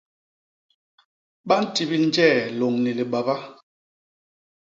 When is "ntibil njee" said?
1.63-2.35